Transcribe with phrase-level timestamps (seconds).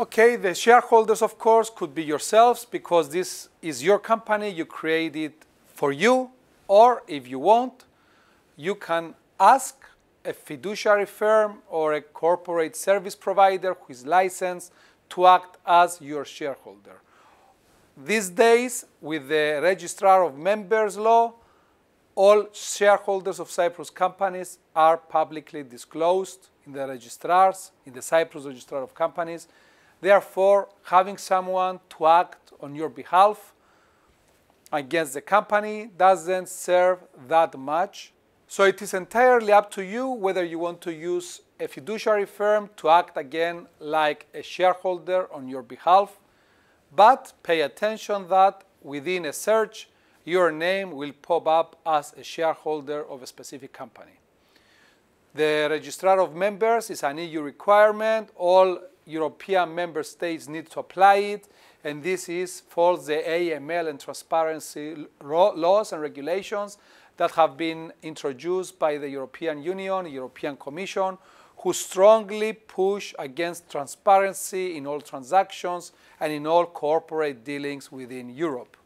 [0.00, 5.14] Okay, the shareholders, of course, could be yourselves because this is your company, you create
[5.14, 5.44] it
[5.74, 6.30] for you,
[6.68, 7.84] or if you want,
[8.56, 9.76] you can ask
[10.24, 14.72] a fiduciary firm or a corporate service provider who is licensed
[15.10, 17.02] to act as your shareholder.
[17.94, 21.34] These days, with the Registrar of Members law,
[22.14, 28.82] all shareholders of Cyprus companies are publicly disclosed in the registrars, in the Cyprus Registrar
[28.82, 29.46] of Companies.
[30.00, 33.52] Therefore, having someone to act on your behalf
[34.72, 38.12] against the company doesn't serve that much.
[38.48, 42.70] So it is entirely up to you whether you want to use a fiduciary firm
[42.76, 46.18] to act again like a shareholder on your behalf.
[46.94, 49.88] But pay attention that within a search,
[50.24, 54.18] your name will pop up as a shareholder of a specific company.
[55.34, 58.30] The registrar of members is an EU requirement.
[58.34, 58.78] All
[59.10, 61.48] European member states need to apply it,
[61.84, 66.78] and this is for the AML and transparency laws and regulations
[67.16, 71.18] that have been introduced by the European Union, European Commission,
[71.58, 78.76] who strongly push against transparency in all transactions and in all corporate dealings within Europe.